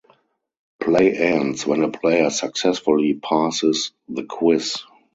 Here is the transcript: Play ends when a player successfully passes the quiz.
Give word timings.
Play 0.79 1.11
ends 1.15 1.67
when 1.67 1.83
a 1.83 1.91
player 1.91 2.31
successfully 2.31 3.13
passes 3.13 3.91
the 4.09 4.23
quiz. 4.23 4.77